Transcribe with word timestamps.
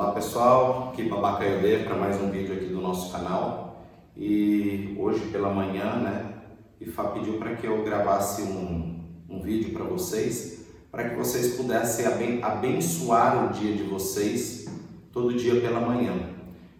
Olá 0.00 0.12
pessoal, 0.12 0.88
aqui 0.90 1.02
Babaca 1.02 1.44
Yodê 1.44 1.80
para 1.80 1.94
mais 1.94 2.18
um 2.18 2.30
vídeo 2.30 2.54
aqui 2.54 2.64
do 2.64 2.80
nosso 2.80 3.12
canal. 3.12 3.84
E 4.16 4.96
hoje 4.98 5.26
pela 5.26 5.50
manhã, 5.50 5.96
né, 5.96 6.36
Ifá 6.80 7.08
pediu 7.08 7.34
para 7.34 7.54
que 7.54 7.66
eu 7.66 7.84
gravasse 7.84 8.40
um, 8.40 8.98
um 9.28 9.42
vídeo 9.42 9.74
para 9.74 9.84
vocês, 9.84 10.64
para 10.90 11.06
que 11.06 11.16
vocês 11.16 11.54
pudessem 11.54 12.42
abençoar 12.42 13.44
o 13.44 13.52
dia 13.52 13.74
de 13.74 13.82
vocês 13.82 14.64
todo 15.12 15.34
dia 15.34 15.60
pela 15.60 15.80
manhã. 15.80 16.14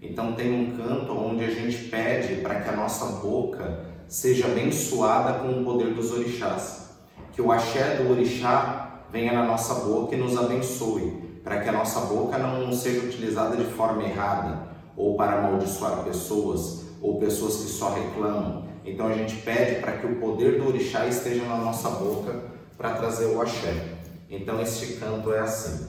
Então 0.00 0.32
tem 0.32 0.54
um 0.54 0.74
canto 0.78 1.12
onde 1.12 1.44
a 1.44 1.50
gente 1.50 1.76
pede 1.90 2.36
para 2.36 2.62
que 2.62 2.70
a 2.70 2.74
nossa 2.74 3.04
boca 3.20 3.84
seja 4.08 4.46
abençoada 4.46 5.40
com 5.40 5.60
o 5.60 5.62
poder 5.62 5.92
dos 5.92 6.10
orixás, 6.10 6.88
que 7.34 7.42
o 7.42 7.52
axé 7.52 7.96
do 7.96 8.12
orixá 8.12 9.02
venha 9.12 9.34
na 9.34 9.44
nossa 9.44 9.74
boca 9.74 10.16
e 10.16 10.18
nos 10.18 10.38
abençoe 10.38 11.29
para 11.42 11.60
que 11.60 11.68
a 11.68 11.72
nossa 11.72 12.00
boca 12.00 12.38
não 12.38 12.72
seja 12.72 13.06
utilizada 13.06 13.56
de 13.56 13.64
forma 13.64 14.02
errada, 14.02 14.68
ou 14.96 15.16
para 15.16 15.38
amaldiçoar 15.38 16.04
pessoas, 16.04 16.84
ou 17.00 17.18
pessoas 17.18 17.56
que 17.56 17.68
só 17.68 17.94
reclamam. 17.94 18.64
Então 18.84 19.06
a 19.08 19.14
gente 19.14 19.36
pede 19.36 19.80
para 19.80 19.92
que 19.92 20.06
o 20.06 20.16
poder 20.16 20.60
do 20.60 20.68
orixá 20.68 21.06
esteja 21.06 21.44
na 21.44 21.56
nossa 21.56 21.88
boca 21.90 22.34
para 22.76 22.94
trazer 22.94 23.26
o 23.26 23.40
axé. 23.40 23.94
Então 24.28 24.60
este 24.60 24.94
canto 24.94 25.32
é 25.32 25.40
assim. 25.40 25.88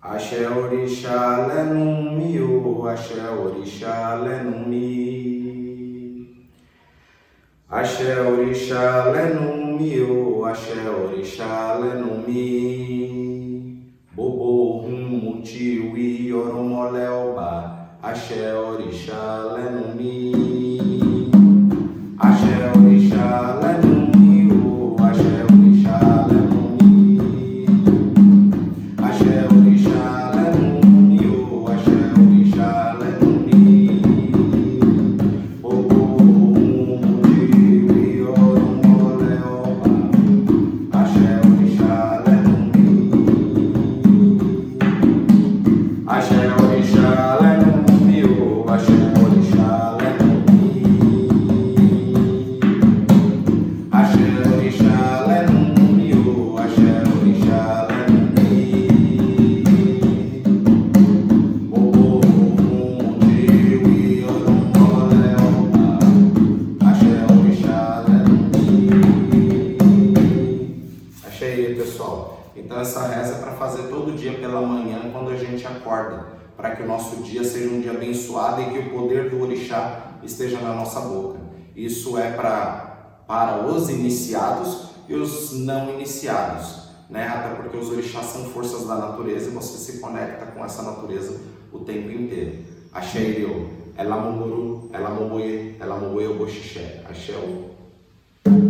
Axé 0.00 0.48
orixá 0.48 1.46
lenumi, 1.46 2.40
o 2.40 2.88
axé 2.88 3.28
orixá 3.30 4.14
lenumi. 4.14 5.20
Axé 7.68 8.20
orixá 8.20 9.04
lenumi, 9.04 10.00
o 10.00 10.44
axé 10.44 10.88
orixá 10.88 11.74
lenumi. 11.74 13.29
Oromoleoba 18.10 18.90
Axé 18.90 20.49
Então 72.54 72.80
essa 72.80 73.06
reza 73.06 73.34
é 73.34 73.38
para 73.38 73.52
fazer 73.52 73.84
todo 73.84 74.16
dia 74.16 74.38
pela 74.38 74.60
manhã 74.60 75.10
quando 75.12 75.30
a 75.30 75.36
gente 75.36 75.66
acorda, 75.66 76.26
para 76.56 76.76
que 76.76 76.82
o 76.82 76.86
nosso 76.86 77.22
dia 77.22 77.44
seja 77.44 77.74
um 77.74 77.80
dia 77.80 77.92
abençoado 77.92 78.62
e 78.62 78.66
que 78.66 78.78
o 78.78 78.90
poder 78.90 79.30
do 79.30 79.40
orixá 79.40 80.16
esteja 80.22 80.60
na 80.60 80.74
nossa 80.74 81.00
boca. 81.00 81.38
Isso 81.74 82.18
é 82.18 82.32
para 82.32 82.88
para 83.26 83.64
os 83.64 83.88
iniciados 83.88 84.88
e 85.08 85.14
os 85.14 85.52
não 85.52 85.88
iniciados, 85.90 86.88
né? 87.08 87.28
Até 87.28 87.54
porque 87.54 87.76
os 87.76 87.88
orixás 87.88 88.26
são 88.26 88.46
forças 88.46 88.88
da 88.88 88.96
natureza 88.96 89.50
e 89.50 89.52
você 89.52 89.78
se 89.78 90.00
conecta 90.00 90.46
com 90.46 90.64
essa 90.64 90.82
natureza 90.82 91.40
o 91.72 91.78
tempo 91.78 92.10
inteiro. 92.10 92.58
Achei 92.92 93.44
eu, 93.44 93.70
ela 93.96 94.16
mumuru, 94.16 94.90
ela 94.92 95.10
momoye, 95.10 95.76
ela 95.78 95.96
momoye 95.96 96.26
o 96.26 96.38
boxixé. 96.38 97.04
Axé 97.08 97.34